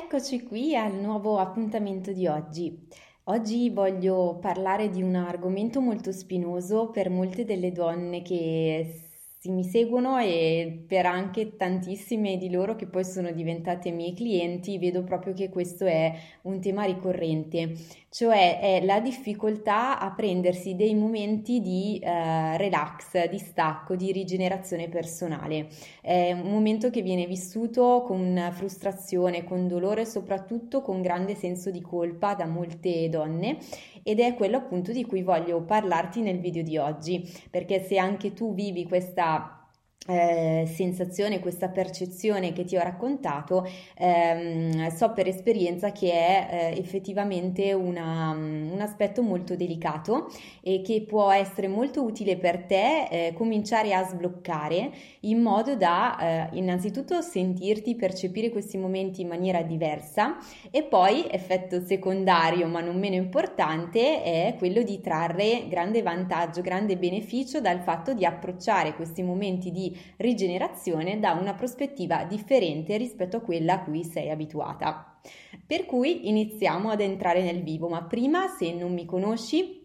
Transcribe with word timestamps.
Eccoci 0.00 0.44
qui 0.44 0.76
al 0.76 0.94
nuovo 0.94 1.38
appuntamento 1.38 2.12
di 2.12 2.28
oggi. 2.28 2.86
Oggi 3.24 3.68
voglio 3.68 4.38
parlare 4.40 4.90
di 4.90 5.02
un 5.02 5.16
argomento 5.16 5.80
molto 5.80 6.12
spinoso 6.12 6.90
per 6.90 7.10
molte 7.10 7.44
delle 7.44 7.72
donne 7.72 8.22
che 8.22 9.08
mi 9.46 9.64
seguono 9.64 10.18
e 10.18 10.84
per 10.86 11.04
anche 11.04 11.56
tantissime 11.56 12.36
di 12.36 12.48
loro 12.48 12.76
che 12.76 12.86
poi 12.86 13.04
sono 13.04 13.32
diventate 13.32 13.90
miei 13.90 14.14
clienti, 14.14 14.78
vedo 14.78 15.02
proprio 15.02 15.32
che 15.32 15.48
questo 15.48 15.84
è 15.84 16.14
un 16.42 16.60
tema 16.60 16.84
ricorrente, 16.84 17.74
cioè 18.10 18.58
è 18.60 18.84
la 18.84 19.00
difficoltà 19.00 19.98
a 19.98 20.10
prendersi 20.12 20.74
dei 20.74 20.94
momenti 20.94 21.60
di 21.60 21.98
eh, 22.02 22.56
relax, 22.56 23.28
di 23.28 23.38
stacco, 23.38 23.96
di 23.96 24.12
rigenerazione 24.12 24.88
personale. 24.88 25.68
È 26.00 26.32
un 26.32 26.50
momento 26.50 26.90
che 26.90 27.02
viene 27.02 27.26
vissuto 27.26 28.02
con 28.06 28.50
frustrazione, 28.52 29.44
con 29.44 29.68
dolore 29.68 30.02
e 30.02 30.06
soprattutto 30.06 30.80
con 30.80 31.02
grande 31.02 31.34
senso 31.34 31.70
di 31.70 31.82
colpa 31.82 32.34
da 32.34 32.46
molte 32.46 33.08
donne 33.08 33.58
ed 34.02 34.20
è 34.20 34.34
quello 34.34 34.56
appunto 34.56 34.90
di 34.92 35.04
cui 35.04 35.22
voglio 35.22 35.62
parlarti 35.62 36.22
nel 36.22 36.40
video 36.40 36.62
di 36.62 36.78
oggi, 36.78 37.22
perché 37.50 37.80
se 37.80 37.98
anche 37.98 38.32
tu 38.32 38.54
vivi 38.54 38.84
questa 38.86 39.57
eh, 40.06 40.64
sensazione, 40.74 41.38
questa 41.38 41.68
percezione 41.68 42.52
che 42.52 42.64
ti 42.64 42.76
ho 42.76 42.80
raccontato, 42.80 43.68
ehm, 43.96 44.88
so 44.88 45.12
per 45.12 45.28
esperienza 45.28 45.92
che 45.92 46.12
è 46.12 46.48
eh, 46.50 46.78
effettivamente 46.78 47.72
una, 47.74 48.30
un 48.30 48.78
aspetto 48.80 49.22
molto 49.22 49.54
delicato 49.54 50.30
e 50.62 50.80
che 50.82 51.02
può 51.06 51.30
essere 51.30 51.68
molto 51.68 52.02
utile 52.02 52.38
per 52.38 52.64
te 52.64 53.08
eh, 53.10 53.32
cominciare 53.34 53.92
a 53.92 54.02
sbloccare 54.04 54.90
in 55.20 55.42
modo 55.42 55.76
da 55.76 56.48
eh, 56.52 56.56
innanzitutto 56.56 57.20
sentirti, 57.20 57.94
percepire 57.94 58.50
questi 58.50 58.78
momenti 58.78 59.20
in 59.20 59.28
maniera 59.28 59.60
diversa 59.62 60.38
e 60.70 60.84
poi 60.84 61.26
effetto 61.30 61.84
secondario 61.84 62.66
ma 62.66 62.80
non 62.80 62.98
meno 62.98 63.16
importante 63.16 64.22
è 64.22 64.54
quello 64.56 64.82
di 64.82 65.00
trarre 65.00 65.66
grande 65.68 66.00
vantaggio, 66.02 66.62
grande 66.62 66.96
beneficio 66.96 67.60
dal 67.60 67.80
fatto 67.80 68.14
di 68.14 68.24
approcciare 68.24 68.94
questi 68.94 69.22
momenti 69.22 69.70
di 69.70 69.87
rigenerazione 70.16 71.18
da 71.18 71.32
una 71.32 71.54
prospettiva 71.54 72.24
differente 72.24 72.96
rispetto 72.96 73.38
a 73.38 73.40
quella 73.40 73.74
a 73.74 73.82
cui 73.82 74.04
sei 74.04 74.30
abituata. 74.30 75.20
Per 75.66 75.84
cui 75.84 76.28
iniziamo 76.28 76.90
ad 76.90 77.00
entrare 77.00 77.42
nel 77.42 77.62
vivo, 77.62 77.88
ma 77.88 78.02
prima 78.02 78.48
se 78.48 78.72
non 78.72 78.92
mi 78.92 79.04
conosci 79.04 79.78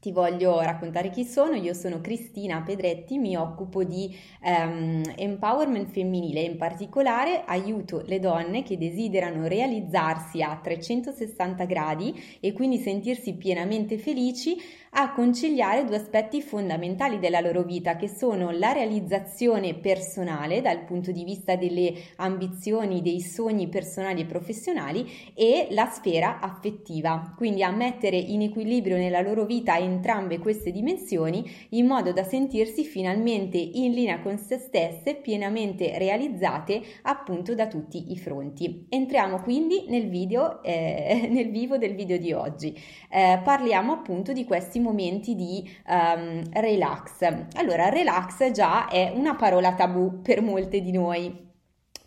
ti 0.00 0.12
voglio 0.12 0.60
raccontare 0.60 1.10
chi 1.10 1.24
sono, 1.24 1.54
io 1.54 1.74
sono 1.74 2.00
Cristina 2.00 2.62
Pedretti, 2.62 3.18
mi 3.18 3.36
occupo 3.36 3.84
di 3.84 4.16
um, 4.42 5.02
empowerment 5.14 5.90
femminile, 5.90 6.40
in 6.40 6.56
particolare 6.56 7.44
aiuto 7.44 8.02
le 8.06 8.18
donne 8.18 8.62
che 8.62 8.78
desiderano 8.78 9.46
realizzarsi 9.46 10.40
a 10.40 10.58
360 10.60 11.64
gradi 11.66 12.18
e 12.40 12.54
quindi 12.54 12.78
sentirsi 12.78 13.34
pienamente 13.34 13.98
felici 13.98 14.56
a 14.92 15.12
conciliare 15.12 15.84
due 15.84 15.96
aspetti 15.96 16.42
fondamentali 16.42 17.20
della 17.20 17.38
loro 17.40 17.62
vita 17.62 17.94
che 17.94 18.08
sono 18.08 18.50
la 18.50 18.72
realizzazione 18.72 19.74
personale 19.74 20.60
dal 20.60 20.84
punto 20.84 21.12
di 21.12 21.22
vista 21.22 21.54
delle 21.54 21.94
ambizioni, 22.16 23.00
dei 23.00 23.20
sogni 23.20 23.68
personali 23.68 24.22
e 24.22 24.26
professionali 24.26 25.08
e 25.34 25.68
la 25.70 25.86
sfera 25.86 26.40
affettiva, 26.40 27.34
quindi 27.36 27.62
a 27.62 27.70
mettere 27.70 28.16
in 28.16 28.42
equilibrio 28.42 28.96
nella 28.96 29.20
loro 29.20 29.44
vita 29.44 29.78
entrambe 29.78 30.38
queste 30.38 30.72
dimensioni 30.72 31.48
in 31.70 31.86
modo 31.86 32.12
da 32.12 32.24
sentirsi 32.24 32.82
finalmente 32.82 33.58
in 33.58 33.92
linea 33.92 34.20
con 34.20 34.38
se 34.38 34.58
stesse, 34.58 35.14
pienamente 35.14 35.98
realizzate 35.98 36.82
appunto 37.02 37.54
da 37.54 37.68
tutti 37.68 38.10
i 38.10 38.18
fronti. 38.18 38.86
Entriamo 38.88 39.40
quindi 39.42 39.84
nel 39.86 40.08
video, 40.08 40.62
eh, 40.64 41.28
nel 41.30 41.50
vivo 41.50 41.78
del 41.78 41.94
video 41.94 42.18
di 42.18 42.32
oggi. 42.32 42.76
Eh, 43.08 43.40
parliamo 43.44 43.92
appunto 43.92 44.32
di 44.32 44.44
questi 44.44 44.78
momenti 44.80 45.34
di 45.34 45.68
um, 45.86 46.42
relax. 46.52 47.46
Allora, 47.54 47.88
relax 47.88 48.50
già 48.50 48.88
è 48.88 49.12
una 49.14 49.34
parola 49.34 49.74
tabù 49.74 50.20
per 50.22 50.42
molte 50.42 50.80
di 50.80 50.92
noi 50.92 51.48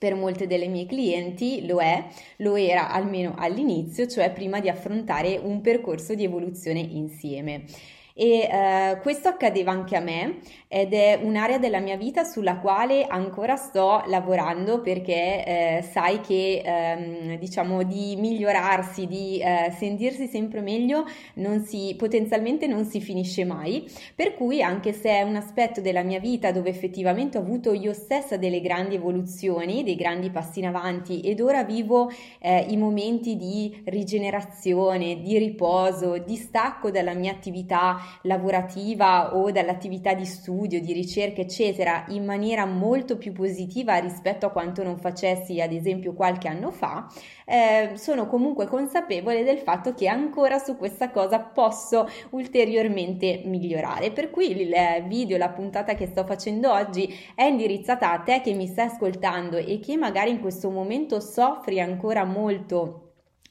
per 0.03 0.16
molte 0.16 0.47
delle 0.47 0.68
mie 0.68 0.86
clienti 0.86 1.66
lo 1.66 1.80
è, 1.80 2.06
lo 2.40 2.58
era 2.58 2.92
almeno 2.92 3.36
all'inizio, 3.38 4.06
cioè 4.06 4.34
prima 4.34 4.59
di 4.59 4.68
affrontare 4.68 5.40
un 5.42 5.62
percorso 5.62 6.14
di 6.14 6.25
evoluzione 6.25 6.80
insieme 6.80 7.64
e 8.13 8.41
eh, 8.41 9.00
questo 9.01 9.28
accadeva 9.28 9.72
anche 9.72 9.96
a 9.96 10.00
me 10.00 10.40
ed 10.68 10.94
è 10.94 11.19
un'area 11.22 11.57
della 11.57 11.79
mia 11.79 11.97
vita 11.97 12.24
sulla 12.24 12.57
quale 12.57 13.06
ancora 13.06 13.56
sto 13.56 14.03
lavorando 14.06 14.81
perché 14.81 15.46
eh, 15.46 15.81
sai 15.81 16.22
che 16.22 16.62
ehm, 16.63 17.38
diciamo 17.38 17.81
di 17.84 18.16
migliorarsi, 18.16 19.07
di 19.07 19.40
eh, 19.40 19.73
sentirsi 19.75 20.28
sempre 20.28 20.62
meglio 20.62 21.06
non 21.35 21.66
si, 21.66 21.96
potenzialmente 21.97 22.68
non 22.68 22.85
si 22.85 23.02
finisce 23.02 23.46
mai. 23.46 23.90
Per 24.16 24.35
cui 24.35 24.62
anche 24.62 24.94
se 24.94 25.09
è 25.09 25.22
un 25.23 25.35
aspetto 25.35 25.81
della 25.81 26.03
mia 26.03 26.19
vita 26.19 26.52
dove 26.52 26.69
effettivamente 26.69 27.38
ho 27.38 27.41
avuto 27.41 27.73
io 27.73 27.94
stessa 27.94 28.38
delle 28.38 28.62
grandi 28.62 28.96
evoluzioni, 28.96 29.84
dei 29.84 29.96
grandi 29.96 30.29
passi 30.29 30.59
in 30.59 30.68
avanti 30.68 31.22
ed 31.22 31.40
ora 31.40 31.63
vivo 31.63 32.12
eh, 32.40 32.66
i 32.69 32.78
momenti 32.78 33.35
di 33.35 33.81
rigenerazione, 33.85 35.22
di 35.22 35.38
riposo, 35.38 36.19
di 36.19 36.35
stacco 36.35 36.91
dalla 36.91 37.13
mia 37.13 37.31
attività 37.31 38.02
lavorativa 38.24 39.36
o 39.36 39.52
dall'attività 39.52 40.14
di 40.14 40.25
studio, 40.25 40.80
di 40.80 40.94
ricerca, 40.94 41.41
eccetera, 41.41 42.06
in 42.09 42.25
maniera 42.25 42.66
molto 42.66 43.18
più 43.18 43.31
positiva 43.31 43.97
rispetto 43.97 44.46
a 44.46 44.52
quanto 44.52 44.84
non 44.84 44.97
facessi, 44.97 45.62
ad 45.62 45.72
esempio, 45.72 46.14
qualche 46.14 46.47
anno 46.47 46.72
fa, 46.72 47.08
eh, 47.46 47.91
sono 47.96 48.28
comunque 48.28 48.68
consapevole 48.68 49.44
del 49.44 49.59
fatto 49.59 49.94
che 49.94 50.08
ancora 50.08 50.59
su 50.59 50.78
questa 50.78 51.12
cosa 51.12 51.40
posso 51.40 52.08
ulteriormente 52.31 53.41
migliorare. 53.46 54.12
Per 54.12 54.30
cui 54.30 54.52
il 54.52 54.75
video, 55.08 55.38
la 55.38 55.50
puntata 55.50 55.96
che 55.96 56.08
sto 56.08 56.25
facendo 56.25 56.72
oggi 56.72 57.14
è 57.35 57.44
indirizzata 57.44 58.12
a 58.12 58.20
te 58.20 58.41
che 58.41 58.53
mi 58.53 58.68
stai 58.68 58.88
ascoltando 58.88 59.58
e 59.58 59.80
che 59.80 59.97
magari 59.97 60.31
in 60.31 60.40
questo 60.40 60.70
momento 60.70 61.20
soffri 61.20 61.80
ancora 61.80 62.24
molto 62.24 63.03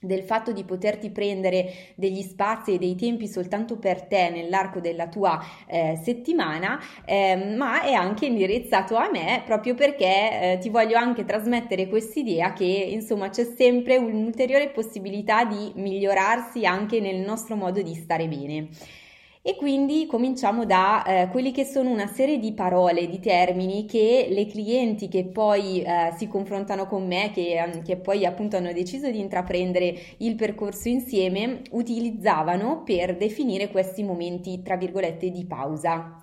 del 0.03 0.23
fatto 0.23 0.53
di 0.53 0.65
poterti 0.65 1.11
prendere 1.11 1.73
degli 1.95 2.23
spazi 2.23 2.75
e 2.75 2.79
dei 2.79 2.97
tempi 2.97 3.29
soltanto 3.29 3.79
per 3.79 4.03
te 4.03 4.31
nell'arco 4.31 4.81
della 4.81 5.09
tua 5.09 5.41
eh, 5.67 5.99
settimana, 6.03 6.81
eh, 7.05 7.55
ma 7.57 7.83
è 7.83 7.93
anche 7.93 8.27
indirizzato 8.27 8.97
a 8.97 9.09
me 9.11 9.43
proprio 9.47 9.75
perché 9.75 10.05
eh, 10.05 10.59
ti 10.61 10.69
voglio 10.69 10.97
anche 10.97 11.25
trasmettere 11.25 11.89
quest'idea 11.89 12.53
che 12.53 12.65
insomma 12.65 13.31
c'è 13.31 13.45
sempre 13.45 13.97
un'ulteriore 13.97 14.71
possibilità 14.71 15.45
di 15.45 15.73
migliorarsi 15.77 16.67
anche 16.67 17.01
nel 17.01 17.21
nostro 17.21 17.55
modo 17.57 17.81
di 17.81 17.95
stare 17.95 18.27
bene. 18.27 18.69
E 19.45 19.57
quindi 19.57 20.07
cominciamo 20.07 20.65
da 20.65 21.05
eh, 21.05 21.29
quelli 21.31 21.51
che 21.53 21.65
sono 21.65 21.91
una 21.91 22.07
serie 22.07 22.39
di 22.39 22.53
parole, 22.53 23.09
di 23.09 23.19
termini 23.21 23.87
che 23.87 24.27
le 24.31 24.47
clienti 24.47 25.09
che 25.09 25.25
poi 25.27 25.83
eh, 25.83 26.13
si 26.17 26.29
confrontano 26.29 26.87
con 26.87 27.07
me, 27.07 27.31
che, 27.33 27.57
ehm, 27.59 27.83
che 27.83 27.97
poi 27.97 28.25
appunto 28.25 28.57
hanno 28.57 28.73
deciso 28.73 29.11
di 29.11 29.19
intraprendere 29.19 29.95
il 30.19 30.35
percorso 30.37 30.89
insieme, 30.89 31.63
utilizzavano 31.73 32.83
per 32.85 33.17
definire 33.17 33.69
questi 33.71 34.03
momenti, 34.05 34.63
tra 34.63 34.77
virgolette, 34.77 35.31
di 35.31 35.45
pausa. 35.45 36.22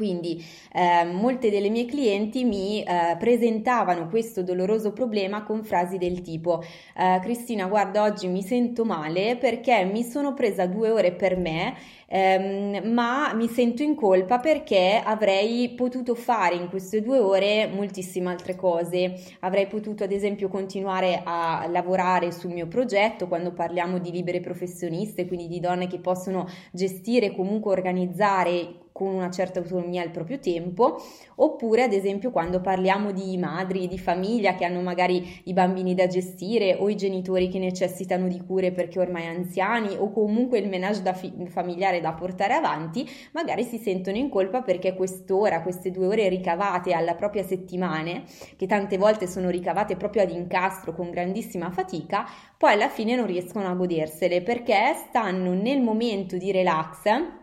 Quindi 0.00 0.42
eh, 0.72 1.04
molte 1.04 1.50
delle 1.50 1.68
mie 1.68 1.84
clienti 1.84 2.44
mi 2.44 2.82
eh, 2.82 3.16
presentavano 3.18 4.08
questo 4.08 4.42
doloroso 4.42 4.94
problema 4.94 5.42
con 5.42 5.62
frasi 5.62 5.98
del 5.98 6.22
tipo 6.22 6.62
eh, 6.96 7.18
Cristina 7.20 7.66
guarda 7.66 8.04
oggi 8.04 8.26
mi 8.26 8.42
sento 8.42 8.86
male 8.86 9.36
perché 9.36 9.84
mi 9.84 10.02
sono 10.02 10.32
presa 10.32 10.64
due 10.64 10.88
ore 10.88 11.12
per 11.12 11.36
me 11.36 11.74
ehm, 12.06 12.90
ma 12.92 13.34
mi 13.34 13.46
sento 13.46 13.82
in 13.82 13.94
colpa 13.94 14.38
perché 14.38 15.02
avrei 15.04 15.70
potuto 15.74 16.14
fare 16.14 16.54
in 16.54 16.70
queste 16.70 17.02
due 17.02 17.18
ore 17.18 17.66
moltissime 17.66 18.30
altre 18.30 18.56
cose. 18.56 19.14
Avrei 19.40 19.66
potuto 19.66 20.04
ad 20.04 20.12
esempio 20.12 20.48
continuare 20.48 21.20
a 21.24 21.66
lavorare 21.68 22.32
sul 22.32 22.52
mio 22.52 22.66
progetto 22.66 23.28
quando 23.28 23.52
parliamo 23.52 23.98
di 23.98 24.10
libere 24.10 24.40
professioniste 24.40 25.26
quindi 25.26 25.46
di 25.46 25.60
donne 25.60 25.86
che 25.86 25.98
possono 25.98 26.46
gestire 26.72 27.34
comunque 27.34 27.72
organizzare 27.72 28.88
con 29.00 29.14
una 29.14 29.30
certa 29.30 29.60
autonomia 29.60 30.04
il 30.04 30.10
proprio 30.10 30.38
tempo, 30.38 31.02
oppure 31.36 31.84
ad 31.84 31.94
esempio 31.94 32.30
quando 32.30 32.60
parliamo 32.60 33.12
di 33.12 33.38
madri, 33.38 33.88
di 33.88 33.98
famiglia 33.98 34.54
che 34.56 34.66
hanno 34.66 34.82
magari 34.82 35.40
i 35.44 35.54
bambini 35.54 35.94
da 35.94 36.06
gestire 36.06 36.76
o 36.78 36.90
i 36.90 36.96
genitori 36.96 37.48
che 37.48 37.58
necessitano 37.58 38.28
di 38.28 38.38
cure 38.44 38.72
perché 38.72 38.98
ormai 38.98 39.24
anziani 39.24 39.96
o 39.96 40.12
comunque 40.12 40.58
il 40.58 40.68
menage 40.68 41.00
da 41.00 41.14
fi- 41.14 41.32
familiare 41.46 42.02
da 42.02 42.12
portare 42.12 42.52
avanti, 42.52 43.08
magari 43.32 43.64
si 43.64 43.78
sentono 43.78 44.18
in 44.18 44.28
colpa 44.28 44.60
perché 44.60 44.94
quest'ora, 44.94 45.62
queste 45.62 45.90
due 45.90 46.06
ore 46.06 46.28
ricavate 46.28 46.92
alla 46.92 47.14
propria 47.14 47.42
settimana, 47.42 48.22
che 48.54 48.66
tante 48.66 48.98
volte 48.98 49.26
sono 49.26 49.48
ricavate 49.48 49.96
proprio 49.96 50.24
ad 50.24 50.30
incastro 50.30 50.92
con 50.92 51.08
grandissima 51.08 51.70
fatica, 51.70 52.26
poi 52.58 52.74
alla 52.74 52.90
fine 52.90 53.16
non 53.16 53.24
riescono 53.24 53.66
a 53.66 53.72
godersele 53.72 54.42
perché 54.42 54.92
stanno 55.08 55.54
nel 55.54 55.80
momento 55.80 56.36
di 56.36 56.52
relax 56.52 57.38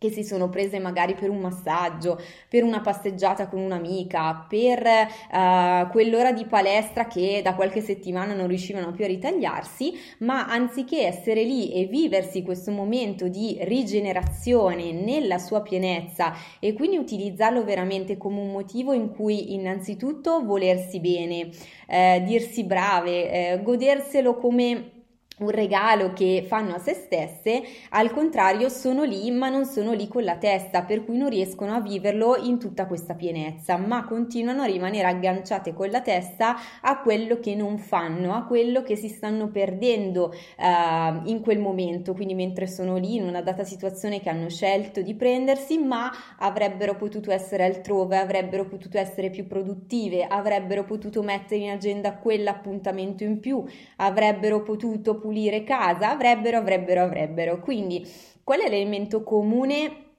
che 0.00 0.08
si 0.10 0.24
sono 0.24 0.48
prese 0.48 0.78
magari 0.78 1.14
per 1.14 1.28
un 1.28 1.40
massaggio, 1.40 2.18
per 2.48 2.64
una 2.64 2.80
passeggiata 2.80 3.48
con 3.48 3.60
un'amica, 3.60 4.46
per 4.48 4.80
uh, 4.82 5.90
quell'ora 5.90 6.32
di 6.32 6.46
palestra 6.46 7.06
che 7.06 7.42
da 7.44 7.54
qualche 7.54 7.82
settimana 7.82 8.32
non 8.32 8.46
riuscivano 8.46 8.92
più 8.92 9.04
a 9.04 9.08
ritagliarsi, 9.08 9.92
ma 10.20 10.46
anziché 10.46 11.06
essere 11.06 11.42
lì 11.42 11.74
e 11.74 11.84
viversi 11.84 12.42
questo 12.42 12.70
momento 12.70 13.28
di 13.28 13.58
rigenerazione 13.60 14.92
nella 14.92 15.36
sua 15.36 15.60
pienezza 15.60 16.32
e 16.58 16.72
quindi 16.72 16.96
utilizzarlo 16.96 17.62
veramente 17.62 18.16
come 18.16 18.40
un 18.40 18.50
motivo 18.50 18.94
in 18.94 19.10
cui 19.10 19.52
innanzitutto 19.52 20.42
volersi 20.42 20.98
bene, 20.98 21.50
eh, 21.86 22.22
dirsi 22.24 22.64
brave, 22.64 23.30
eh, 23.30 23.62
goderselo 23.62 24.36
come 24.38 24.99
un 25.40 25.50
regalo 25.50 26.12
che 26.12 26.44
fanno 26.46 26.74
a 26.74 26.78
se 26.78 26.94
stesse, 26.94 27.62
al 27.90 28.12
contrario 28.12 28.68
sono 28.68 29.04
lì 29.04 29.30
ma 29.30 29.48
non 29.48 29.64
sono 29.64 29.92
lì 29.92 30.06
con 30.08 30.22
la 30.22 30.36
testa, 30.36 30.82
per 30.82 31.04
cui 31.04 31.16
non 31.16 31.28
riescono 31.28 31.74
a 31.74 31.80
viverlo 31.80 32.36
in 32.36 32.58
tutta 32.58 32.86
questa 32.86 33.14
pienezza, 33.14 33.76
ma 33.76 34.04
continuano 34.04 34.62
a 34.62 34.66
rimanere 34.66 35.06
agganciate 35.08 35.72
con 35.72 35.88
la 35.88 36.00
testa 36.00 36.56
a 36.80 37.00
quello 37.00 37.40
che 37.40 37.54
non 37.54 37.78
fanno, 37.78 38.34
a 38.34 38.44
quello 38.44 38.82
che 38.82 38.96
si 38.96 39.08
stanno 39.08 39.48
perdendo 39.48 40.32
uh, 40.58 41.28
in 41.28 41.40
quel 41.42 41.58
momento, 41.58 42.12
quindi 42.12 42.34
mentre 42.34 42.66
sono 42.66 42.96
lì 42.96 43.14
in 43.14 43.24
una 43.24 43.40
data 43.40 43.64
situazione 43.64 44.20
che 44.20 44.28
hanno 44.28 44.48
scelto 44.48 45.00
di 45.00 45.14
prendersi, 45.14 45.78
ma 45.78 46.10
avrebbero 46.38 46.96
potuto 46.96 47.30
essere 47.30 47.64
altrove, 47.64 48.18
avrebbero 48.18 48.66
potuto 48.66 48.98
essere 48.98 49.30
più 49.30 49.46
produttive, 49.46 50.26
avrebbero 50.26 50.84
potuto 50.84 51.22
mettere 51.22 51.62
in 51.62 51.70
agenda 51.70 52.14
quell'appuntamento 52.14 53.24
in 53.24 53.40
più, 53.40 53.64
avrebbero 53.96 54.62
potuto 54.62 55.18
pulire 55.30 55.62
casa, 55.62 56.10
avrebbero, 56.10 56.58
avrebbero, 56.58 57.02
avrebbero. 57.02 57.60
Quindi 57.60 58.04
qual 58.42 58.60
è 58.60 58.68
l'elemento 58.68 59.22
comune 59.22 60.09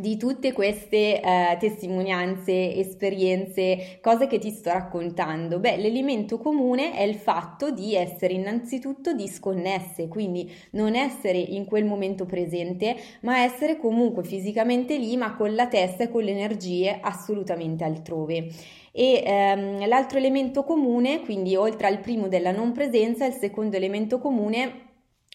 di 0.00 0.16
tutte 0.16 0.52
queste 0.52 1.20
eh, 1.20 1.56
testimonianze, 1.58 2.74
esperienze, 2.74 3.98
cose 4.00 4.26
che 4.26 4.38
ti 4.38 4.50
sto 4.50 4.70
raccontando? 4.70 5.58
Beh, 5.58 5.76
l'elemento 5.76 6.38
comune 6.38 6.92
è 6.92 7.02
il 7.02 7.14
fatto 7.14 7.70
di 7.70 7.94
essere 7.94 8.34
innanzitutto 8.34 9.12
disconnesse, 9.12 10.08
quindi 10.08 10.50
non 10.72 10.94
essere 10.94 11.38
in 11.38 11.64
quel 11.64 11.84
momento 11.84 12.26
presente, 12.26 12.96
ma 13.20 13.42
essere 13.42 13.76
comunque 13.76 14.24
fisicamente 14.24 14.96
lì, 14.96 15.16
ma 15.16 15.34
con 15.34 15.54
la 15.54 15.66
testa 15.66 16.04
e 16.04 16.10
con 16.10 16.22
le 16.22 16.30
energie 16.30 16.98
assolutamente 17.00 17.84
altrove. 17.84 18.48
E 18.92 19.22
ehm, 19.24 19.86
l'altro 19.86 20.18
elemento 20.18 20.64
comune, 20.64 21.20
quindi 21.20 21.54
oltre 21.54 21.86
al 21.86 22.00
primo 22.00 22.28
della 22.28 22.50
non 22.50 22.72
presenza, 22.72 23.26
il 23.26 23.34
secondo 23.34 23.76
elemento 23.76 24.18
comune 24.18 24.87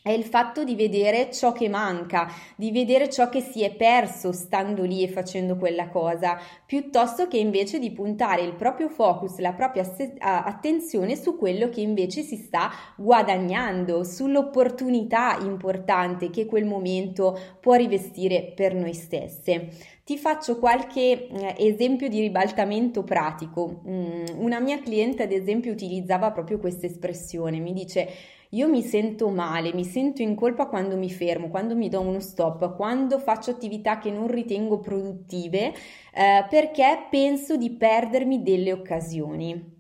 è 0.04 0.12
il 0.12 0.26
fatto 0.26 0.66
di 0.66 0.76
vedere 0.76 1.32
ciò 1.32 1.54
che 1.54 1.70
manca, 1.70 2.30
di 2.58 2.72
vedere 2.72 3.10
ciò 3.10 3.30
che 3.30 3.40
si 3.40 3.64
è 3.64 3.74
perso 3.74 4.34
stando 4.34 4.84
lì 4.84 5.02
e 5.02 5.08
facendo 5.08 5.56
quella 5.56 5.88
cosa, 5.88 6.38
piuttosto 6.66 7.30
che 7.30 7.38
invece 7.38 7.80
di 7.80 7.90
puntare 7.90 8.42
il 8.42 8.54
proprio 8.54 8.90
focus, 8.90 9.38
la 9.38 9.54
propria 9.54 9.90
attenzione 10.20 11.16
su 11.16 11.38
quello 11.38 11.70
che 11.70 11.80
invece 11.80 12.22
si 12.22 12.36
sta 12.36 12.70
guadagnando, 12.98 14.04
sull'opportunità 14.04 15.38
importante 15.40 16.30
che 16.30 16.46
quel 16.46 16.66
momento 16.66 17.40
può 17.62 17.76
rivestire 17.76 18.52
per 18.54 18.76
noi 18.76 18.94
stesse. 18.94 19.70
Ti 20.04 20.18
faccio 20.18 20.60
qualche 20.60 21.28
eh, 21.30 21.56
esempio 21.60 22.10
di 22.10 22.20
ribaltamento 22.20 23.04
pratico. 23.04 23.84
Mm, 23.88 24.26
una 24.36 24.60
mia 24.60 24.82
cliente, 24.82 25.24
ad 25.24 25.32
esempio, 25.32 25.72
utilizzava 25.72 26.30
proprio 26.32 26.60
questa 26.60 26.88
espressione. 26.88 27.60
Mi 27.60 27.72
dice: 27.72 28.10
Io 28.54 28.70
mi 28.70 28.84
sento 28.84 29.30
male, 29.30 29.74
mi 29.74 29.84
sento 29.84 30.22
in 30.22 30.36
colpa 30.36 30.68
quando 30.68 30.96
mi 30.96 31.10
fermo, 31.10 31.50
quando 31.50 31.76
mi 31.76 31.90
do 31.90 32.02
uno 32.02 32.20
stop, 32.20 32.76
quando 32.76 33.18
faccio 33.18 33.50
attività 33.50 33.98
che 33.98 34.12
non 34.12 34.28
ritengo 34.28 34.80
produttive, 34.80 35.74
eh, 36.14 36.46
perché 36.48 37.08
penso 37.10 37.58
di 37.58 37.72
perdermi 37.72 38.44
delle 38.44 38.72
occasioni. 38.72 39.72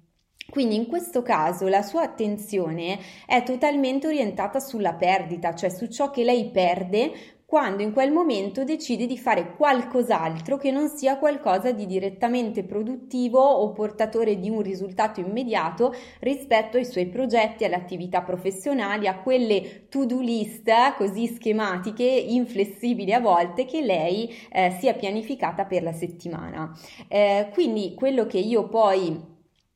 Quindi 0.49 0.75
in 0.75 0.87
questo 0.87 1.21
caso 1.21 1.67
la 1.67 1.83
sua 1.83 2.01
attenzione 2.01 2.97
è 3.27 3.43
totalmente 3.43 4.07
orientata 4.07 4.59
sulla 4.59 4.93
perdita, 4.93 5.53
cioè 5.53 5.69
su 5.69 5.87
ciò 5.87 6.09
che 6.09 6.23
lei 6.23 6.49
perde 6.49 7.11
quando 7.53 7.83
in 7.83 7.94
quel 7.94 8.11
momento 8.11 8.63
decide 8.63 9.05
di 9.05 9.15
fare 9.15 9.55
qualcos'altro 9.55 10.57
che 10.57 10.71
non 10.71 10.89
sia 10.89 11.19
qualcosa 11.19 11.71
di 11.71 11.85
direttamente 11.85 12.63
produttivo 12.63 13.39
o 13.39 13.71
portatore 13.73 14.39
di 14.39 14.50
un 14.50 14.63
risultato 14.63 15.19
immediato 15.19 15.94
rispetto 16.21 16.77
ai 16.77 16.85
suoi 16.85 17.05
progetti, 17.09 17.63
alle 17.63 17.75
attività 17.75 18.23
professionali, 18.23 19.05
a 19.05 19.19
quelle 19.19 19.85
to-do 19.88 20.19
list 20.19 20.67
così 20.97 21.27
schematiche, 21.27 22.03
inflessibili 22.03 23.13
a 23.13 23.19
volte 23.19 23.65
che 23.65 23.83
lei 23.83 24.33
eh, 24.50 24.75
sia 24.79 24.95
pianificata 24.95 25.65
per 25.65 25.83
la 25.83 25.94
settimana. 25.94 26.75
Eh, 27.07 27.51
quindi 27.53 27.94
quello 27.94 28.25
che 28.25 28.39
io 28.39 28.67
poi 28.67 29.32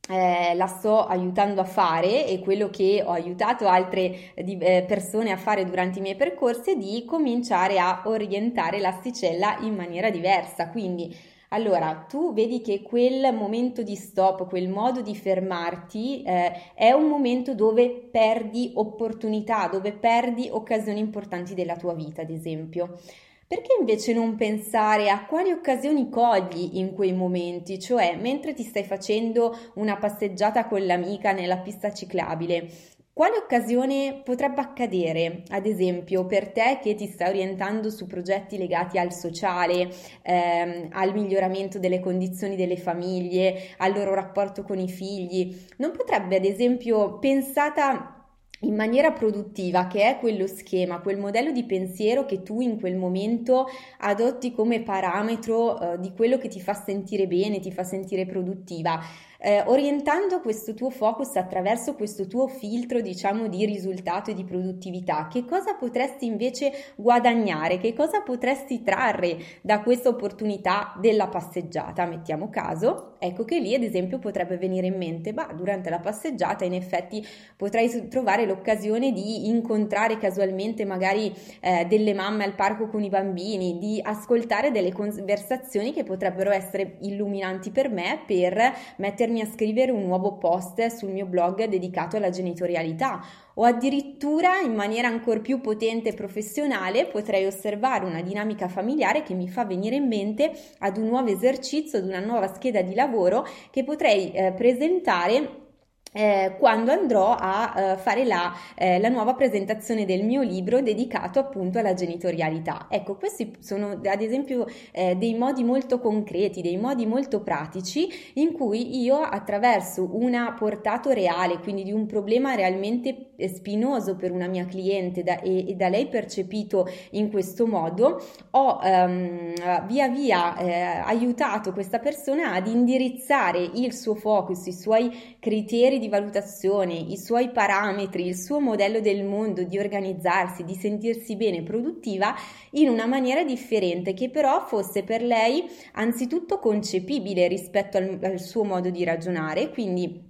eh, 0.07 0.53
la 0.55 0.67
sto 0.67 1.05
aiutando 1.05 1.61
a 1.61 1.65
fare 1.65 2.25
e 2.27 2.39
quello 2.39 2.69
che 2.69 3.03
ho 3.05 3.11
aiutato 3.11 3.67
altre 3.67 4.33
eh, 4.35 4.85
persone 4.87 5.31
a 5.31 5.37
fare 5.37 5.65
durante 5.65 5.99
i 5.99 6.01
miei 6.01 6.15
percorsi 6.15 6.71
è 6.71 6.75
di 6.75 7.03
cominciare 7.05 7.79
a 7.79 8.03
orientare 8.05 8.79
l'asticella 8.79 9.57
in 9.61 9.75
maniera 9.75 10.09
diversa. 10.09 10.69
Quindi, 10.69 11.15
allora, 11.49 12.05
tu 12.09 12.33
vedi 12.33 12.61
che 12.61 12.81
quel 12.81 13.33
momento 13.33 13.81
di 13.81 13.95
stop, 13.95 14.47
quel 14.49 14.67
modo 14.67 15.01
di 15.01 15.15
fermarti 15.15 16.23
eh, 16.23 16.73
è 16.73 16.91
un 16.91 17.07
momento 17.07 17.55
dove 17.55 17.89
perdi 18.11 18.71
opportunità, 18.75 19.67
dove 19.67 19.93
perdi 19.93 20.49
occasioni 20.51 20.99
importanti 20.99 21.53
della 21.53 21.77
tua 21.77 21.93
vita, 21.93 22.21
ad 22.21 22.29
esempio. 22.31 22.97
Perché 23.47 23.77
invece 23.79 24.11
non 24.13 24.35
pensare 24.35 25.09
a 25.09 25.25
quali 25.25 25.51
occasioni 25.51 26.09
cogli 26.09 26.71
in 26.73 26.93
quei 26.93 27.13
momenti, 27.13 27.79
cioè 27.79 28.17
mentre 28.17 28.53
ti 28.53 28.63
stai 28.63 28.83
facendo 28.83 29.57
una 29.75 29.95
passeggiata 29.95 30.67
con 30.67 30.85
l'amica 30.85 31.31
nella 31.31 31.59
pista 31.59 31.93
ciclabile, 31.93 32.69
quale 33.13 33.37
occasione 33.37 34.21
potrebbe 34.23 34.59
accadere, 34.59 35.43
ad 35.49 35.65
esempio, 35.65 36.25
per 36.25 36.51
te 36.51 36.79
che 36.83 36.93
ti 36.95 37.07
stai 37.07 37.29
orientando 37.29 37.89
su 37.89 38.05
progetti 38.05 38.57
legati 38.57 38.99
al 38.99 39.13
sociale, 39.13 39.89
ehm, 40.23 40.89
al 40.91 41.13
miglioramento 41.13 41.79
delle 41.79 42.01
condizioni 42.01 42.57
delle 42.57 42.77
famiglie, 42.77 43.69
al 43.77 43.93
loro 43.93 44.13
rapporto 44.13 44.63
con 44.63 44.77
i 44.77 44.89
figli? 44.89 45.57
Non 45.77 45.91
potrebbe, 45.91 46.35
ad 46.35 46.45
esempio, 46.45 47.17
pensata 47.17 48.16
in 48.61 48.75
maniera 48.75 49.11
produttiva, 49.11 49.87
che 49.87 50.03
è 50.03 50.17
quello 50.19 50.47
schema, 50.47 50.99
quel 50.99 51.17
modello 51.17 51.51
di 51.51 51.63
pensiero 51.63 52.25
che 52.25 52.41
tu 52.41 52.61
in 52.61 52.79
quel 52.79 52.95
momento 52.95 53.67
adotti 53.99 54.51
come 54.51 54.81
parametro 54.81 55.79
eh, 55.93 55.99
di 55.99 56.11
quello 56.13 56.37
che 56.37 56.47
ti 56.47 56.59
fa 56.59 56.73
sentire 56.73 57.27
bene, 57.27 57.59
ti 57.59 57.71
fa 57.71 57.83
sentire 57.83 58.25
produttiva 58.25 58.99
eh, 59.39 59.63
orientando 59.65 60.39
questo 60.41 60.73
tuo 60.73 60.89
focus 60.89 61.35
attraverso 61.35 61.95
questo 61.95 62.27
tuo 62.27 62.47
filtro, 62.47 63.01
diciamo, 63.01 63.47
di 63.47 63.65
risultato 63.65 64.31
e 64.31 64.33
di 64.33 64.43
produttività, 64.43 65.27
che 65.31 65.45
cosa 65.45 65.75
potresti 65.75 66.25
invece 66.25 66.71
guadagnare, 66.95 67.77
che 67.77 67.93
cosa 67.93 68.21
potresti 68.21 68.83
trarre 68.83 69.37
da 69.61 69.81
questa 69.81 70.09
opportunità 70.09 70.95
della 70.99 71.27
passeggiata? 71.27 72.05
Mettiamo 72.05 72.49
caso, 72.49 73.15
ecco 73.19 73.45
che 73.45 73.59
lì 73.59 73.75
ad 73.75 73.83
esempio 73.83 74.19
potrebbe 74.19 74.57
venire 74.57 74.87
in 74.87 74.97
mente, 74.97 75.33
ma 75.33 75.45
durante 75.53 75.89
la 75.89 75.99
passeggiata 75.99 76.65
in 76.65 76.73
effetti 76.73 77.25
potrei 77.55 78.07
trovare 78.07 78.45
l'occasione 78.45 79.11
di 79.11 79.47
incontrare 79.47 80.17
casualmente 80.17 80.85
magari 80.85 81.33
eh, 81.59 81.85
delle 81.85 82.13
mamme 82.13 82.43
al 82.43 82.55
parco 82.55 82.87
con 82.87 83.03
i 83.03 83.09
bambini, 83.09 83.77
di 83.77 83.99
ascoltare 84.01 84.71
delle 84.71 84.91
conversazioni 84.91 85.93
che 85.93 86.03
potrebbero 86.03 86.51
essere 86.51 86.97
illuminanti 87.01 87.71
per 87.71 87.89
me 87.89 88.21
per 88.25 88.73
mettere 88.97 89.26
mettermi 89.27 89.41
a 89.41 89.45
scrivere 89.45 89.91
un 89.91 90.05
nuovo 90.05 90.37
post 90.37 90.85
sul 90.87 91.09
mio 91.09 91.25
blog 91.25 91.65
dedicato 91.65 92.15
alla 92.15 92.29
genitorialità 92.29 93.21
o 93.55 93.63
addirittura 93.63 94.59
in 94.59 94.73
maniera 94.73 95.07
ancora 95.07 95.39
più 95.39 95.59
potente 95.59 96.09
e 96.09 96.13
professionale 96.13 97.07
potrei 97.07 97.45
osservare 97.45 98.05
una 98.05 98.21
dinamica 98.21 98.67
familiare 98.67 99.23
che 99.23 99.33
mi 99.33 99.49
fa 99.49 99.65
venire 99.65 99.95
in 99.95 100.07
mente 100.07 100.51
ad 100.79 100.97
un 100.97 101.07
nuovo 101.07 101.29
esercizio, 101.29 101.99
ad 101.99 102.05
una 102.05 102.19
nuova 102.19 102.53
scheda 102.53 102.81
di 102.81 102.93
lavoro 102.93 103.45
che 103.69 103.83
potrei 103.83 104.31
eh, 104.31 104.53
presentare 104.53 105.65
eh, 106.13 106.55
quando 106.57 106.91
andrò 106.91 107.35
a 107.37 107.73
eh, 107.75 107.97
fare 107.97 108.25
la, 108.25 108.53
eh, 108.75 108.99
la, 108.99 109.09
nuova 109.09 109.33
presentazione 109.33 110.05
del 110.05 110.23
mio 110.23 110.41
libro 110.41 110.81
dedicato 110.81 111.39
appunto 111.39 111.79
alla 111.79 111.93
genitorialità. 111.93 112.87
Ecco, 112.89 113.15
questi 113.15 113.55
sono 113.59 113.99
ad 114.03 114.21
esempio 114.21 114.65
eh, 114.91 115.15
dei 115.15 115.35
modi 115.35 115.63
molto 115.63 115.99
concreti, 115.99 116.61
dei 116.61 116.77
modi 116.77 117.05
molto 117.05 117.41
pratici 117.41 118.07
in 118.35 118.53
cui 118.53 119.01
io 119.01 119.17
attraverso 119.17 120.09
una 120.11 120.53
portato 120.53 121.11
reale, 121.11 121.59
quindi 121.59 121.83
di 121.83 121.91
un 121.91 122.05
problema 122.05 122.55
realmente 122.55 123.31
eh, 123.35 123.47
spinoso 123.47 124.15
per 124.15 124.31
una 124.31 124.47
mia 124.47 124.65
cliente 124.65 125.23
da, 125.23 125.39
e, 125.39 125.69
e, 125.69 125.75
da 125.75 125.89
lei 125.89 126.07
percepito 126.07 126.87
in 127.11 127.29
questo 127.29 127.67
modo, 127.67 128.21
ho 128.51 128.79
ehm, 128.83 129.85
via 129.85 130.07
via 130.09 130.57
eh, 130.57 130.71
aiutato 131.05 131.71
questa 131.71 131.99
persona 131.99 132.53
ad 132.53 132.67
indirizzare 132.67 133.59
il 133.59 133.93
suo 133.93 134.15
focus, 134.15 134.65
i 134.67 134.73
suoi 134.73 135.35
criteri 135.39 135.96
criteri 135.97 135.99
di 135.99 136.07
valutazione, 136.09 136.93
i 136.93 137.17
suoi 137.17 137.49
parametri, 137.49 138.25
il 138.25 138.37
suo 138.37 138.59
modello 138.59 138.99
del 139.01 139.23
mondo 139.25 139.63
di 139.63 139.77
organizzarsi, 139.77 140.63
di 140.63 140.75
sentirsi 140.75 141.35
bene 141.35 141.63
produttiva 141.63 142.35
in 142.71 142.89
una 142.89 143.05
maniera 143.05 143.43
differente 143.43 144.13
che 144.13 144.29
però 144.29 144.65
fosse 144.65 145.03
per 145.03 145.21
lei 145.21 145.63
anzitutto 145.93 146.59
concepibile 146.59 147.47
rispetto 147.47 147.97
al, 147.97 148.19
al 148.21 148.39
suo 148.39 148.63
modo 148.63 148.89
di 148.89 149.03
ragionare, 149.03 149.69
quindi 149.69 150.26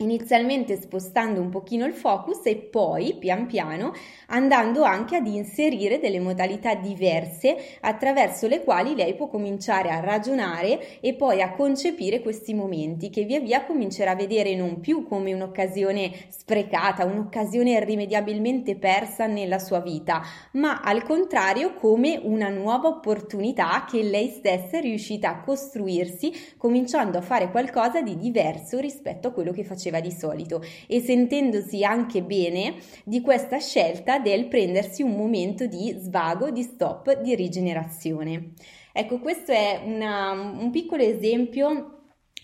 inizialmente 0.00 0.80
spostando 0.80 1.40
un 1.40 1.50
pochino 1.50 1.84
il 1.84 1.92
focus 1.92 2.40
e 2.44 2.56
poi 2.56 3.16
pian 3.18 3.46
piano 3.46 3.92
andando 4.28 4.82
anche 4.82 5.16
ad 5.16 5.26
inserire 5.26 5.98
delle 5.98 6.20
modalità 6.20 6.74
diverse 6.74 7.56
attraverso 7.80 8.46
le 8.46 8.62
quali 8.62 8.94
lei 8.94 9.14
può 9.14 9.28
cominciare 9.28 9.90
a 9.90 10.00
ragionare 10.00 11.00
e 11.00 11.14
poi 11.14 11.42
a 11.42 11.52
concepire 11.52 12.20
questi 12.20 12.54
momenti 12.54 13.10
che 13.10 13.24
via 13.24 13.40
via 13.40 13.64
comincerà 13.64 14.12
a 14.12 14.16
vedere 14.16 14.54
non 14.54 14.80
più 14.80 15.06
come 15.06 15.34
un'occasione 15.34 16.10
sprecata, 16.28 17.04
un'occasione 17.04 17.72
irrimediabilmente 17.72 18.76
persa 18.76 19.26
nella 19.26 19.58
sua 19.58 19.80
vita, 19.80 20.22
ma 20.52 20.80
al 20.80 21.02
contrario 21.02 21.74
come 21.74 22.18
una 22.22 22.48
nuova 22.48 22.88
opportunità 22.88 23.84
che 23.88 24.02
lei 24.02 24.28
stessa 24.28 24.78
è 24.78 24.80
riuscita 24.80 25.28
a 25.28 25.40
costruirsi 25.40 26.32
cominciando 26.56 27.18
a 27.18 27.22
fare 27.22 27.50
qualcosa 27.50 28.00
di 28.00 28.16
diverso 28.16 28.78
rispetto 28.78 29.28
a 29.28 29.32
quello 29.32 29.52
che 29.52 29.64
faceva 29.64 29.89
faceva 29.90 30.00
di 30.00 30.12
solito 30.12 30.62
e 30.86 31.00
sentendosi 31.00 31.84
anche 31.84 32.22
bene 32.22 32.76
di 33.04 33.20
questa 33.20 33.58
scelta 33.58 34.18
del 34.18 34.46
prendersi 34.46 35.02
un 35.02 35.16
momento 35.16 35.66
di 35.66 35.94
svago, 35.98 36.50
di 36.50 36.62
stop, 36.62 37.20
di 37.20 37.34
rigenerazione. 37.34 38.52
Ecco, 38.92 39.18
questo 39.18 39.52
è 39.52 39.82
una, 39.84 40.32
un 40.32 40.70
piccolo 40.70 41.02
esempio 41.02 41.96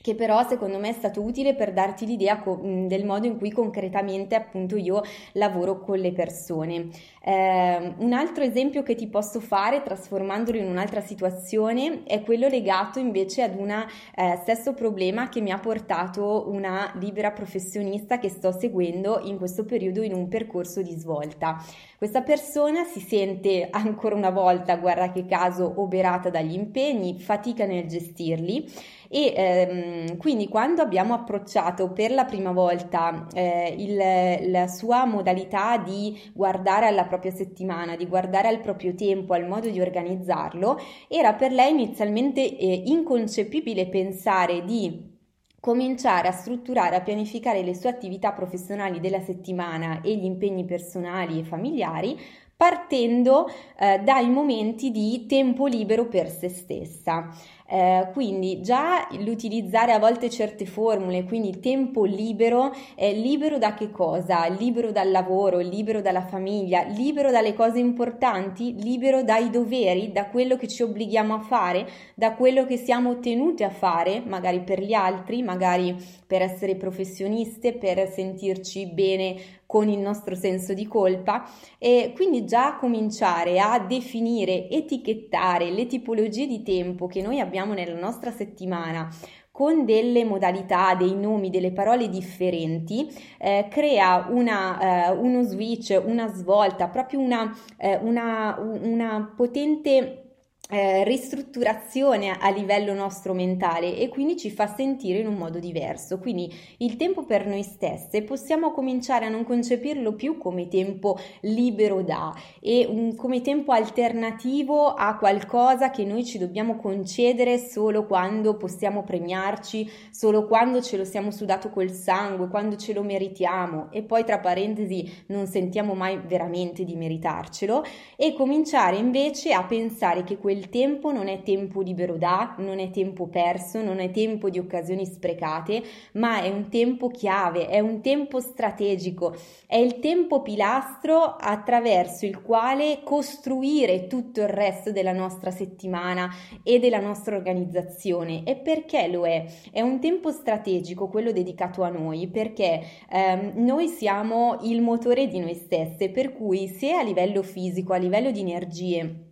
che 0.02 0.14
però 0.14 0.46
secondo 0.46 0.78
me 0.78 0.90
è 0.90 0.92
stato 0.92 1.20
utile 1.20 1.56
per 1.56 1.72
darti 1.72 2.06
l'idea 2.06 2.38
co- 2.38 2.60
del 2.86 3.04
modo 3.04 3.26
in 3.26 3.38
cui 3.38 3.50
concretamente 3.50 4.36
appunto 4.36 4.76
io 4.76 5.02
lavoro 5.32 5.80
con 5.80 5.98
le 5.98 6.12
persone. 6.12 6.90
Eh, 7.28 7.95
un 7.99 8.12
altro 8.12 8.45
esempio 8.45 8.85
che 8.85 8.95
ti 8.95 9.09
posso 9.09 9.40
fare 9.40 9.83
trasformandolo 9.83 10.59
in 10.59 10.68
un'altra 10.68 11.00
situazione 11.00 12.04
è 12.04 12.23
quello 12.23 12.47
legato 12.47 13.00
invece 13.00 13.42
ad 13.42 13.56
un 13.59 13.71
eh, 13.71 14.38
stesso 14.42 14.75
problema 14.75 15.28
che 15.28 15.40
mi 15.40 15.50
ha 15.50 15.59
portato 15.59 16.49
una 16.49 16.92
libera 17.00 17.33
professionista 17.33 18.21
che 18.21 18.28
sto 18.28 18.52
seguendo 18.52 19.18
in 19.25 19.38
questo 19.38 19.64
periodo 19.64 20.02
in 20.02 20.14
un 20.14 20.28
percorso 20.28 20.83
di 20.83 20.92
svolta. 20.92 21.61
Questa 21.99 22.23
persona 22.23 22.85
si 22.85 23.00
sente 23.00 23.66
ancora 23.73 24.14
una 24.14 24.30
volta, 24.30 24.76
guarda 24.76 25.11
che 25.11 25.26
caso, 25.26 25.73
oberata 25.78 26.30
dagli 26.30 26.54
impegni, 26.54 27.18
fatica 27.18 27.66
nel 27.66 27.88
gestirli 27.88 28.71
e 29.09 29.33
ehm, 29.37 30.16
quindi 30.16 30.49
quando 30.49 30.83
abbiamo 30.83 31.14
approcciato 31.14 31.90
per 31.92 32.11
la 32.11 32.25
prima 32.25 32.52
volta 32.52 33.26
eh, 33.33 33.75
il, 33.78 34.50
la 34.50 34.66
sua 34.66 35.04
modalità 35.06 35.78
di 35.78 36.21
guardare 36.33 36.87
alla 36.87 37.02
propria 37.02 37.15
settimana, 37.30 37.96
di 37.96 38.06
guardare 38.06 38.49
al 38.49 38.61
proprio 38.61 38.94
tempo, 38.94 39.35
al 39.35 39.46
modo 39.46 39.68
di 39.68 39.80
organizzarlo, 39.80 40.78
era 41.08 41.35
per 41.35 41.52
lei 41.52 41.73
inizialmente 41.73 42.56
eh, 42.56 42.82
inconcepibile 42.87 43.88
pensare 43.88 44.64
di 44.64 45.14
cominciare 45.61 46.28
a 46.28 46.32
strutturare, 46.32 46.96
a 46.96 47.00
pianificare 47.00 47.62
le 47.62 47.75
sue 47.75 47.88
attività 47.88 48.32
professionali 48.32 49.00
della 49.00 49.20
settimana 49.20 50.00
e 50.00 50.14
gli 50.16 50.25
impegni 50.25 50.64
personali 50.64 51.40
e 51.40 51.44
familiari 51.44 52.16
partendo 52.56 53.49
eh, 53.78 53.99
dai 53.99 54.30
momenti 54.30 54.90
di 54.90 55.26
tempo 55.26 55.66
libero 55.66 56.06
per 56.06 56.30
se 56.30 56.49
stessa. 56.49 57.28
Eh, 57.68 58.11
quindi 58.12 58.61
già 58.61 59.08
l'utilizzare 59.18 59.92
a 59.92 59.99
volte 59.99 60.30
certe 60.30 60.66
formule, 60.66 61.25
quindi 61.25 61.58
tempo 61.58 62.04
libero, 62.04 62.73
è 62.94 63.12
libero 63.12 63.58
da 63.58 63.75
che 63.75 63.90
cosa? 63.90 64.46
Libero 64.46 64.92
dal 64.92 65.11
lavoro, 65.11 65.58
libero 65.58 66.00
dalla 66.00 66.25
famiglia, 66.25 66.85
libero 66.85 67.32
dalle 67.32 67.54
cose 67.54 67.80
importanti, 67.80 68.76
libero 68.80 69.25
dai 69.25 69.50
doveri, 69.50 70.12
da 70.12 70.26
quello 70.26 70.56
che 70.56 70.68
ci 70.68 70.85
obblighiamo 70.85 71.35
a 71.35 71.40
fare, 71.40 71.88
da 72.14 72.35
quello 72.35 72.64
che 72.64 72.76
siamo 72.76 73.18
tenuti 73.18 73.64
a 73.64 73.70
fare, 73.70 74.23
magari 74.25 74.61
per 74.61 74.80
gli 74.80 74.92
altri, 74.92 75.42
magari 75.42 75.96
per 76.25 76.42
essere 76.42 76.76
professioniste, 76.76 77.73
per 77.73 78.08
sentirci 78.08 78.87
bene 78.87 79.35
con 79.66 79.88
il 79.88 79.99
nostro 79.99 80.37
senso 80.37 80.75
di 80.75 80.87
colpa 80.87 81.44
e 81.78 82.12
quindi 82.14 82.46
già 82.46 82.76
cominciare 82.76 83.58
a 83.58 83.80
definire, 83.80 84.70
etichettare 84.70 85.70
le 85.70 85.87
tipologie 85.87 86.46
di 86.46 86.62
tempo 86.62 87.08
che 87.08 87.20
noi 87.20 87.40
abbiamo 87.40 87.54
abbiamo 87.56 87.72
nella 87.72 87.98
nostra 87.98 88.30
settimana 88.30 89.08
con 89.50 89.86
delle 89.86 90.22
modalità, 90.26 90.94
dei 90.94 91.14
nomi, 91.14 91.48
delle 91.48 91.72
parole 91.72 92.10
differenti, 92.10 93.08
eh, 93.38 93.68
crea 93.70 94.26
una, 94.28 95.08
eh, 95.08 95.10
uno 95.12 95.42
switch, 95.42 95.98
una 96.04 96.28
svolta, 96.28 96.88
proprio 96.88 97.20
una, 97.20 97.56
eh, 97.78 97.96
una, 98.02 98.54
una 98.58 99.32
potente 99.34 100.25
eh, 100.68 101.04
ristrutturazione 101.04 102.37
a 102.38 102.50
livello 102.50 102.92
nostro 102.92 103.35
mentale 103.35 103.96
e 103.96 104.08
quindi 104.08 104.37
ci 104.37 104.50
fa 104.50 104.66
sentire 104.66 105.20
in 105.20 105.28
un 105.28 105.37
modo 105.37 105.58
diverso. 105.58 106.18
Quindi 106.18 106.52
il 106.78 106.96
tempo 106.96 107.25
per 107.25 107.46
noi 107.46 107.62
stesse 107.62 108.23
possiamo 108.23 108.73
cominciare 108.73 109.26
a 109.26 109.28
non 109.28 109.44
concepirlo 109.44 110.14
più 110.14 110.38
come 110.38 110.68
tempo 110.68 111.18
libero 111.42 112.02
da 112.02 112.35
e 112.61 112.87
un, 112.88 113.14
come 113.14 113.42
tempo 113.42 113.73
alternativo 113.73 114.92
a 114.92 115.16
qualcosa 115.16 115.90
che 115.90 116.04
noi 116.04 116.25
ci 116.25 116.38
dobbiamo 116.38 116.76
concedere 116.76 117.58
solo 117.58 118.06
quando 118.06 118.56
possiamo 118.56 119.04
premiarci, 119.04 119.88
solo 120.11 120.46
quando 120.46 120.82
ce 120.82 120.96
lo 120.96 121.04
siamo 121.04 121.30
sudato 121.30 121.70
col 121.70 121.92
sangue, 121.92 122.49
quando 122.49 122.76
ce 122.76 122.92
lo 122.92 123.02
meritiamo 123.02 123.88
e 123.92 124.02
poi 124.02 124.25
tra 124.25 124.40
parentesi 124.40 125.25
non 125.28 125.46
sentiamo 125.46 125.94
mai 125.94 126.18
veramente 126.26 126.85
di 126.85 126.96
meritarcelo 126.96 127.85
e 128.16 128.35
cominciare 128.35 128.96
invece 128.96 129.52
a 129.52 129.64
pensare 129.64 130.25
che 130.25 130.38
quel 130.38 130.55
quel 130.56 130.70
tempo 130.70 131.12
non 131.12 131.28
è 131.28 131.42
tempo 131.42 131.82
libero 131.82 132.16
da, 132.16 132.54
non 132.58 132.78
è 132.78 132.88
tempo 132.88 133.26
perso, 133.26 133.82
non 133.82 133.98
è 133.98 134.10
tempo 134.10 134.48
di 134.48 134.58
occasioni 134.58 135.04
sprecate, 135.04 135.82
ma 136.12 136.40
è 136.40 136.48
un 136.48 136.70
tempo 136.70 137.08
chiave, 137.08 137.68
è 137.68 137.78
un 137.80 138.00
tempo 138.00 138.40
strategico, 138.40 139.36
è 139.66 139.76
il 139.76 139.98
tempo 139.98 140.40
pilastro 140.40 141.36
attraverso 141.38 142.25
il 142.25 142.40
quale 142.40 143.00
costruire 143.04 144.06
tutto 144.06 144.40
il 144.40 144.48
resto 144.48 144.92
della 144.92 145.12
nostra 145.12 145.50
settimana 145.50 146.30
e 146.62 146.78
della 146.78 147.00
nostra 147.00 147.36
organizzazione. 147.36 148.42
E 148.44 148.56
perché 148.56 149.08
lo 149.08 149.26
è? 149.26 149.44
È 149.70 149.82
un 149.82 150.00
tempo 150.00 150.30
strategico, 150.30 151.08
quello 151.08 151.32
dedicato 151.32 151.82
a 151.82 151.90
noi, 151.90 152.28
perché 152.28 152.80
ehm, 153.10 153.52
noi 153.56 153.88
siamo 153.88 154.56
il 154.62 154.80
motore 154.80 155.26
di 155.26 155.38
noi 155.38 155.54
stesse, 155.54 156.08
per 156.08 156.32
cui 156.32 156.66
se 156.66 156.92
a 156.92 157.02
livello 157.02 157.42
fisico, 157.42 157.92
a 157.92 157.98
livello 157.98 158.30
di 158.30 158.40
energie, 158.40 159.25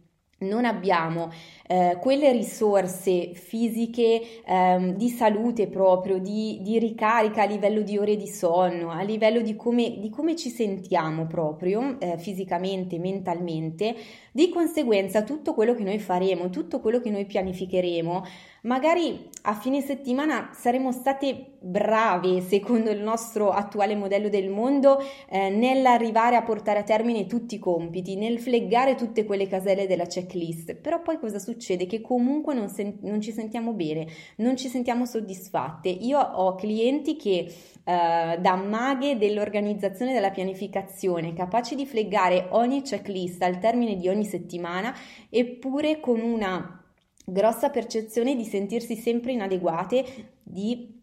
non 0.48 0.64
abbiamo 0.64 1.32
eh, 1.66 1.96
quelle 2.00 2.30
risorse 2.32 3.32
fisiche 3.32 4.42
ehm, 4.44 4.94
di 4.96 5.08
salute 5.08 5.66
proprio, 5.68 6.18
di, 6.18 6.58
di, 6.62 6.78
ricarica 6.78 7.42
a 7.42 7.46
livello 7.46 7.80
di 7.80 7.96
ore 7.96 8.16
di 8.16 8.28
sonno, 8.28 8.90
a 8.90 9.02
livello 9.02 9.40
di 9.40 9.56
come, 9.56 9.98
di 9.98 10.10
come 10.10 10.36
ci 10.36 10.50
sentiamo 10.50 11.26
proprio 11.26 11.98
eh, 12.00 12.18
fisicamente, 12.18 12.98
mentalmente, 12.98 13.94
di 14.30 14.48
conseguenza 14.50 15.22
tutto 15.22 15.54
quello 15.54 15.74
che 15.74 15.84
noi 15.84 15.98
faremo, 15.98 16.50
tutto 16.50 16.80
quello 16.80 17.00
che 17.00 17.10
noi 17.10 17.24
pianificheremo, 17.24 18.24
magari 18.62 19.30
a 19.42 19.54
fine 19.54 19.80
settimana 19.80 20.50
saremo 20.52 20.90
state 20.90 21.52
brave 21.60 22.40
secondo 22.40 22.90
il 22.90 23.00
nostro 23.00 23.50
attuale 23.50 23.94
modello 23.94 24.28
del 24.28 24.50
mondo 24.50 24.98
eh, 25.28 25.50
nell'arrivare 25.50 26.36
a 26.36 26.42
portare 26.42 26.80
a 26.80 26.82
termine 26.82 27.26
tutti 27.26 27.54
i 27.54 27.58
compiti, 27.58 28.16
nel 28.16 28.38
fleggare 28.38 28.96
tutte 28.96 29.24
quelle 29.24 29.46
caselle 29.46 29.86
della 29.86 30.06
checklist, 30.06 30.74
però 30.74 31.00
poi 31.00 31.18
cosa 31.18 31.38
succede? 31.38 31.53
Che 31.86 32.00
comunque 32.00 32.54
non, 32.54 32.68
sen- 32.68 32.98
non 33.02 33.20
ci 33.20 33.32
sentiamo 33.32 33.72
bene, 33.72 34.06
non 34.36 34.56
ci 34.56 34.68
sentiamo 34.68 35.06
soddisfatte. 35.06 35.88
Io 35.88 36.18
ho 36.18 36.54
clienti 36.54 37.16
che 37.16 37.52
Uh, 37.84 38.40
da 38.40 38.54
maghe 38.56 39.18
dell'organizzazione 39.18 40.14
della 40.14 40.30
pianificazione, 40.30 41.34
capaci 41.34 41.74
di 41.74 41.84
fleggare 41.84 42.46
ogni 42.52 42.80
checklist 42.80 43.42
al 43.42 43.58
termine 43.58 43.96
di 43.96 44.08
ogni 44.08 44.24
settimana, 44.24 44.96
eppure 45.28 46.00
con 46.00 46.18
una 46.22 46.82
grossa 47.26 47.68
percezione 47.68 48.36
di 48.36 48.44
sentirsi 48.44 48.96
sempre 48.96 49.32
inadeguate, 49.32 50.04
di 50.42 50.93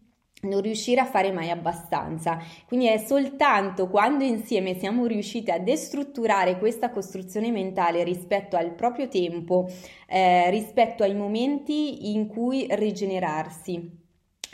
non 0.42 0.60
riuscire 0.60 1.00
a 1.00 1.06
fare 1.06 1.30
mai 1.32 1.50
abbastanza. 1.50 2.38
Quindi 2.66 2.86
è 2.86 2.98
soltanto 2.98 3.88
quando 3.88 4.24
insieme 4.24 4.78
siamo 4.78 5.06
riusciti 5.06 5.50
a 5.50 5.58
destrutturare 5.58 6.58
questa 6.58 6.90
costruzione 6.90 7.50
mentale 7.50 8.02
rispetto 8.02 8.56
al 8.56 8.74
proprio 8.74 9.08
tempo, 9.08 9.68
eh, 10.06 10.50
rispetto 10.50 11.02
ai 11.04 11.14
momenti 11.14 12.12
in 12.12 12.26
cui 12.26 12.66
rigenerarsi 12.70 14.01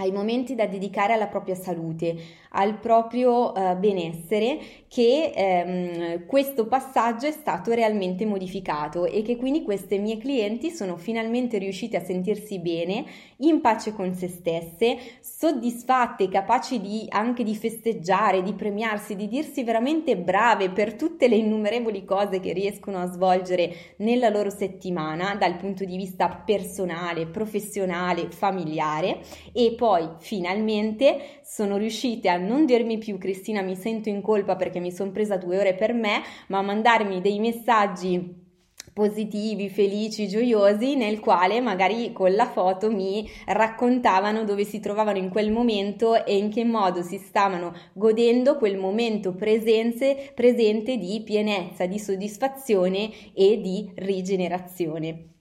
ai 0.00 0.12
momenti 0.12 0.54
da 0.54 0.66
dedicare 0.66 1.12
alla 1.12 1.26
propria 1.26 1.56
salute, 1.56 2.14
al 2.50 2.78
proprio 2.78 3.50
uh, 3.50 3.76
benessere 3.76 4.58
che 4.86 5.32
ehm, 5.34 6.24
questo 6.24 6.68
passaggio 6.68 7.26
è 7.26 7.32
stato 7.32 7.72
realmente 7.72 8.24
modificato 8.24 9.06
e 9.06 9.22
che 9.22 9.36
quindi 9.36 9.64
queste 9.64 9.98
mie 9.98 10.16
clienti 10.16 10.70
sono 10.70 10.96
finalmente 10.96 11.58
riuscite 11.58 11.96
a 11.96 12.04
sentirsi 12.04 12.60
bene, 12.60 13.04
in 13.38 13.60
pace 13.60 13.92
con 13.92 14.14
se 14.14 14.28
stesse, 14.28 14.98
soddisfatte, 15.20 16.28
capaci 16.28 16.80
di, 16.80 17.04
anche 17.08 17.42
di 17.42 17.56
festeggiare, 17.56 18.44
di 18.44 18.54
premiarsi, 18.54 19.16
di 19.16 19.26
dirsi 19.26 19.64
veramente 19.64 20.16
brave 20.16 20.70
per 20.70 20.94
tutte 20.94 21.26
le 21.26 21.36
innumerevoli 21.36 22.04
cose 22.04 22.38
che 22.38 22.52
riescono 22.52 22.98
a 22.98 23.10
svolgere 23.10 23.94
nella 23.96 24.28
loro 24.28 24.48
settimana 24.48 25.34
dal 25.34 25.56
punto 25.56 25.84
di 25.84 25.96
vista 25.96 26.28
personale, 26.28 27.26
professionale, 27.26 28.30
familiare 28.30 29.18
e 29.52 29.74
poi 29.76 29.86
finalmente 30.18 31.40
sono 31.42 31.76
riuscite 31.76 32.28
a 32.28 32.36
non 32.36 32.66
dirmi 32.66 32.98
più 32.98 33.18
Cristina 33.18 33.62
mi 33.62 33.76
sento 33.76 34.08
in 34.08 34.20
colpa 34.20 34.56
perché 34.56 34.80
mi 34.80 34.92
sono 34.92 35.10
presa 35.10 35.36
due 35.36 35.58
ore 35.58 35.74
per 35.74 35.92
me, 35.92 36.22
ma 36.48 36.58
a 36.58 36.62
mandarmi 36.62 37.20
dei 37.20 37.38
messaggi 37.38 38.46
positivi, 38.98 39.68
felici, 39.68 40.26
gioiosi, 40.26 40.96
nel 40.96 41.20
quale 41.20 41.60
magari 41.60 42.12
con 42.12 42.34
la 42.34 42.46
foto 42.46 42.90
mi 42.90 43.30
raccontavano 43.46 44.42
dove 44.42 44.64
si 44.64 44.80
trovavano 44.80 45.18
in 45.18 45.28
quel 45.28 45.52
momento 45.52 46.24
e 46.24 46.36
in 46.36 46.50
che 46.50 46.64
modo 46.64 47.02
si 47.02 47.16
stavano 47.16 47.72
godendo 47.92 48.56
quel 48.56 48.76
momento 48.76 49.34
presenze, 49.34 50.32
presente 50.34 50.96
di 50.96 51.22
pienezza, 51.24 51.86
di 51.86 52.00
soddisfazione 52.00 53.10
e 53.34 53.60
di 53.60 53.88
rigenerazione. 53.94 55.37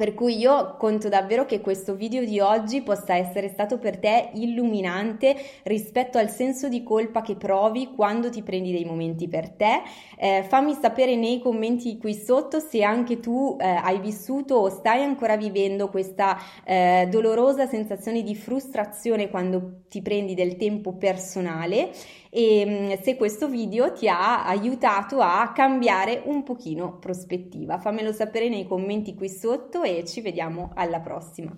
Per 0.00 0.14
cui 0.14 0.38
io 0.38 0.76
conto 0.78 1.10
davvero 1.10 1.44
che 1.44 1.60
questo 1.60 1.94
video 1.94 2.24
di 2.24 2.40
oggi 2.40 2.80
possa 2.80 3.16
essere 3.16 3.50
stato 3.50 3.76
per 3.76 3.98
te 3.98 4.30
illuminante 4.32 5.36
rispetto 5.64 6.16
al 6.16 6.30
senso 6.30 6.70
di 6.70 6.82
colpa 6.82 7.20
che 7.20 7.36
provi 7.36 7.90
quando 7.94 8.30
ti 8.30 8.42
prendi 8.42 8.72
dei 8.72 8.86
momenti 8.86 9.28
per 9.28 9.50
te. 9.50 9.82
Eh, 10.16 10.46
fammi 10.48 10.72
sapere 10.72 11.16
nei 11.16 11.38
commenti 11.38 11.98
qui 11.98 12.14
sotto 12.14 12.60
se 12.60 12.82
anche 12.82 13.20
tu 13.20 13.58
eh, 13.60 13.66
hai 13.66 14.00
vissuto 14.00 14.54
o 14.54 14.70
stai 14.70 15.02
ancora 15.02 15.36
vivendo 15.36 15.90
questa 15.90 16.38
eh, 16.64 17.06
dolorosa 17.10 17.66
sensazione 17.66 18.22
di 18.22 18.34
frustrazione 18.34 19.28
quando 19.28 19.82
ti 19.90 20.00
prendi 20.00 20.32
del 20.32 20.56
tempo 20.56 20.94
personale 20.94 21.90
e 22.30 22.64
mm, 22.96 23.02
se 23.02 23.16
questo 23.16 23.48
video 23.48 23.92
ti 23.92 24.08
ha 24.08 24.46
aiutato 24.46 25.20
a 25.20 25.52
cambiare 25.52 26.22
un 26.24 26.42
pochino 26.44 26.98
prospettiva. 26.98 27.78
Fammelo 27.78 28.12
sapere 28.12 28.48
nei 28.48 28.66
commenti 28.66 29.14
qui 29.14 29.28
sotto 29.28 29.82
e 29.82 30.04
ci 30.06 30.20
vediamo 30.20 30.70
alla 30.74 31.00
prossima. 31.00 31.54